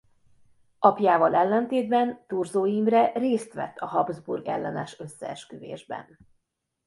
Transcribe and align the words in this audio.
Apjával 0.79 1.35
ellentétben 1.35 2.23
Thurzó 2.27 2.65
Imre 2.65 3.11
részt 3.13 3.53
vett 3.53 3.77
a 3.77 3.85
Habsburg 3.87 4.47
ellenes 4.47 4.99
összeesküvésben. 4.99 6.17